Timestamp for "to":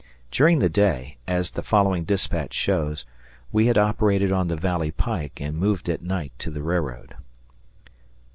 6.39-6.49